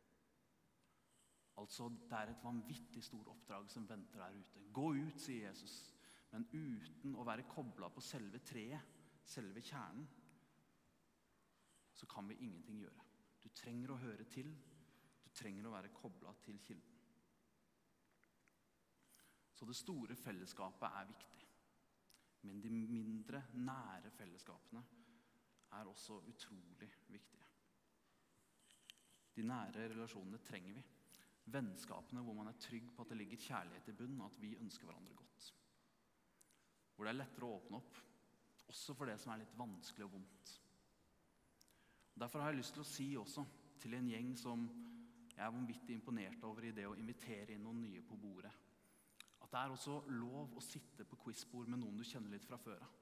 Altså, 1.57 1.89
Det 1.89 2.13
er 2.13 2.31
et 2.33 2.43
vanvittig 2.43 3.05
stort 3.05 3.29
oppdrag 3.31 3.71
som 3.71 3.89
venter 3.89 4.19
der 4.19 4.35
ute. 4.35 4.65
Gå 4.73 4.95
ut, 4.95 5.21
sier 5.21 5.47
Jesus, 5.47 5.95
men 6.33 6.49
uten 6.53 7.15
å 7.15 7.25
være 7.25 7.47
kobla 7.47 7.89
på 7.89 8.01
selve 8.01 8.39
treet, 8.39 8.83
selve 9.25 9.63
kjernen, 9.63 10.09
så 11.95 12.07
kan 12.07 12.29
vi 12.29 12.35
ingenting 12.35 12.81
gjøre. 12.81 13.07
Du 13.43 13.49
trenger 13.49 13.91
å 13.91 14.03
høre 14.03 14.25
til. 14.25 14.51
Du 15.25 15.31
trenger 15.31 15.67
å 15.67 15.77
være 15.79 15.95
kobla 15.95 16.35
til 16.43 16.59
kilden. 16.59 17.01
Så 19.55 19.67
det 19.67 19.77
store 19.77 20.17
fellesskapet 20.17 20.89
er 20.89 21.07
viktig. 21.07 21.47
Men 22.43 22.61
de 22.61 22.71
mindre, 22.71 23.45
nære 23.55 24.11
fellesskapene 24.11 24.83
er 25.73 25.89
også 25.89 26.21
utrolig 26.29 26.91
viktige. 27.09 27.47
De 29.37 29.43
nære 29.47 29.89
relasjonene 29.93 30.41
trenger 30.43 30.75
vi. 30.75 30.85
Vennskapene 31.53 32.23
hvor 32.25 32.37
man 32.37 32.51
er 32.51 32.61
trygg 32.61 32.89
på 32.95 33.03
at 33.03 33.13
det 33.13 33.17
ligger 33.21 33.41
kjærlighet 33.41 33.89
i 33.89 33.97
bunnen, 33.97 34.21
og 34.21 34.33
at 34.33 34.41
vi 34.43 34.57
ønsker 34.57 34.85
hverandre 34.85 35.15
godt. 35.15 35.55
Hvor 36.95 37.05
det 37.05 37.13
er 37.13 37.21
lettere 37.21 37.47
å 37.47 37.59
åpne 37.61 37.79
opp, 37.79 38.01
også 38.69 38.95
for 38.99 39.09
det 39.09 39.17
som 39.23 39.33
er 39.33 39.45
litt 39.45 39.55
vanskelig 39.57 40.09
og 40.09 40.13
vondt. 40.17 40.55
Derfor 42.19 42.43
har 42.43 42.53
jeg 42.53 42.61
lyst 42.61 42.75
til 42.75 42.83
å 42.83 42.91
si 42.91 43.09
også 43.17 43.45
til 43.79 43.95
en 43.95 44.11
gjeng 44.11 44.33
som 44.37 44.67
jeg 45.31 45.45
er 45.47 45.55
vanvittig 45.55 45.95
imponert 45.95 46.43
over 46.45 46.67
i 46.67 46.73
det 46.75 46.89
å 46.89 46.97
invitere 46.99 47.55
inn 47.55 47.63
noen 47.63 47.85
nye 47.85 48.03
på 48.03 48.19
bordet, 48.19 48.51
at 49.39 49.53
det 49.53 49.61
er 49.61 49.73
også 49.73 50.01
lov 50.11 50.57
å 50.59 50.65
sitte 50.65 51.07
på 51.07 51.21
quizbord 51.23 51.71
med 51.71 51.79
noen 51.79 52.01
du 52.01 52.05
kjenner 52.05 52.35
litt 52.35 52.49
fra 52.49 52.59
før 52.59 52.83
av. 52.83 52.97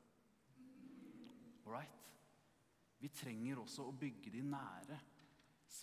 All 1.64 1.72
right? 1.72 2.02
Vi 2.98 3.10
trenger 3.12 3.60
også 3.60 3.86
å 3.86 3.96
bygge 3.96 4.32
de 4.32 4.42
nære, 4.46 4.98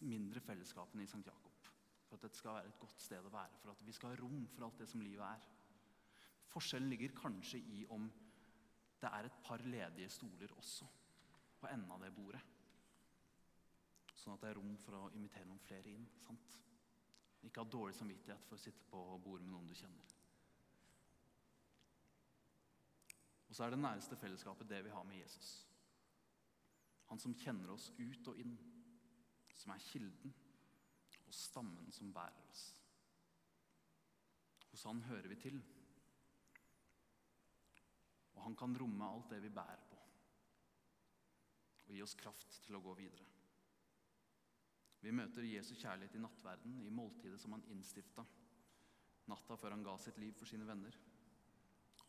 mindre 0.10 0.41
fellesskapene 0.41 1.03
i 1.03 1.10
St. 1.10 1.22
Jakob. 1.27 1.67
For 2.08 2.17
at 2.17 2.25
dette 2.25 2.39
skal 2.39 2.58
være 2.58 2.72
et 2.72 2.79
godt 2.82 3.01
sted 3.01 3.25
å 3.25 3.34
være, 3.34 3.60
for 3.62 3.74
at 3.74 3.84
vi 3.86 3.93
skal 3.96 4.13
ha 4.13 4.20
rom 4.20 4.48
for 4.53 4.67
alt 4.67 4.82
det 4.82 4.88
som 4.89 5.03
livet 5.03 5.25
er. 5.27 5.46
Forskjellen 6.53 6.89
ligger 6.89 7.15
kanskje 7.17 7.62
i 7.74 7.84
om 7.93 8.10
det 9.01 9.12
er 9.12 9.27
et 9.27 9.39
par 9.43 9.62
ledige 9.67 10.10
stoler 10.10 10.51
også 10.58 10.88
på 11.60 11.70
enden 11.70 11.91
av 11.91 12.03
det 12.03 12.12
bordet. 12.15 12.41
Sånn 14.15 14.36
at 14.36 14.43
det 14.43 14.53
er 14.53 14.60
rom 14.60 14.75
for 14.79 14.96
å 14.98 15.10
invitere 15.17 15.50
noen 15.50 15.63
flere 15.65 15.91
inn. 15.91 16.05
sant? 16.24 16.60
Ikke 17.43 17.63
ha 17.63 17.67
dårlig 17.67 17.98
samvittighet 17.98 18.46
for 18.48 18.55
å 18.55 18.63
sitte 18.63 18.86
på 18.88 19.01
bordet 19.20 19.43
med 19.43 19.51
noen 19.58 19.67
du 19.67 19.75
kjenner. 19.75 20.13
Og 23.50 23.58
så 23.58 23.65
er 23.65 23.74
det 23.74 23.84
næreste 23.84 24.17
fellesskapet 24.17 24.70
det 24.70 24.79
vi 24.86 24.93
har 24.93 25.03
med 25.03 25.20
Jesus. 25.20 25.50
Han 27.13 27.22
som 27.22 27.36
kjenner 27.38 27.70
oss 27.70 27.91
ut 28.00 28.27
og 28.32 28.39
inn, 28.41 28.55
som 29.53 29.70
er 29.70 29.84
kilden 29.86 30.32
og 31.27 31.36
stammen 31.38 31.91
som 31.93 32.10
bærer 32.10 32.48
oss. 32.50 32.63
Hos 34.72 34.88
han 34.89 35.03
hører 35.05 35.29
vi 35.29 35.38
til. 35.43 35.60
Og 38.34 38.41
han 38.48 38.58
kan 38.58 38.74
romme 38.82 39.05
alt 39.05 39.29
det 39.29 39.43
vi 39.46 39.53
bærer 39.53 39.86
på, 39.91 40.01
og 41.86 41.93
gi 41.93 42.01
oss 42.01 42.17
kraft 42.17 42.58
til 42.65 42.79
å 42.79 42.82
gå 42.82 42.98
videre. 42.98 43.29
Vi 45.05 45.13
møter 45.13 45.46
Jesu 45.46 45.75
kjærlighet 45.75 46.17
i 46.17 46.25
nattverden, 46.25 46.82
i 46.82 46.89
måltidet 46.89 47.38
som 47.46 47.53
han 47.53 47.70
innstifta 47.70 48.25
natta 49.29 49.62
før 49.62 49.77
han 49.77 49.86
ga 49.86 50.00
sitt 50.01 50.17
liv 50.17 50.34
for 50.34 50.50
sine 50.50 50.65
venner. 50.65 50.98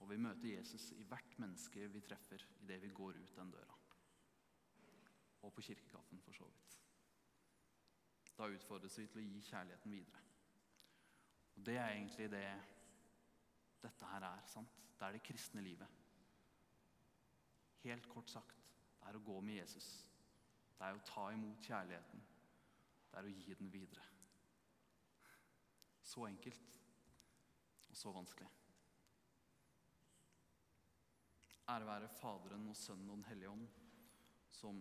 Og 0.00 0.08
vi 0.08 0.16
møter 0.16 0.56
Jesus 0.56 0.94
i 0.96 1.04
hvert 1.12 1.36
menneske 1.44 1.92
vi 1.92 2.08
treffer 2.08 2.48
idet 2.64 2.80
vi 2.88 2.96
går 2.96 3.20
ut 3.20 3.36
den 3.36 3.52
døra. 3.52 3.83
Og 5.44 5.52
på 5.52 5.64
kirkekaffen, 5.66 6.20
for 6.24 6.32
så 6.32 6.46
vidt. 6.48 6.78
Da 8.38 8.48
utfordres 8.50 8.96
vi 8.98 9.06
til 9.06 9.20
å 9.20 9.26
gi 9.26 9.42
kjærligheten 9.46 9.92
videre. 9.92 10.22
Og 11.54 11.66
det 11.66 11.76
er 11.78 11.92
egentlig 11.92 12.30
det 12.32 12.46
dette 13.84 14.08
her 14.10 14.26
er. 14.26 14.42
sant? 14.48 14.80
Det 14.98 15.06
er 15.06 15.12
det 15.12 15.22
kristne 15.22 15.62
livet. 15.62 15.88
Helt 17.84 18.08
kort 18.08 18.30
sagt 18.30 18.60
det 19.04 19.10
er 19.10 19.18
å 19.18 19.24
gå 19.26 19.40
med 19.44 19.58
Jesus. 19.58 19.88
Det 20.78 20.86
er 20.86 20.96
å 20.96 21.04
ta 21.04 21.26
imot 21.34 21.66
kjærligheten. 21.68 22.22
Det 23.10 23.18
er 23.20 23.26
å 23.28 23.32
gi 23.36 23.56
den 23.58 23.72
videre. 23.72 24.04
Så 26.02 26.24
enkelt 26.26 26.78
og 27.90 27.98
så 28.00 28.12
vanskelig. 28.16 28.48
Ære 31.68 31.86
være 31.86 32.08
Faderen 32.08 32.66
og 32.68 32.76
Sønnen 32.76 33.10
og 33.10 33.20
Den 33.20 33.28
hellige 33.28 33.52
ånd, 33.52 33.68
som 34.50 34.80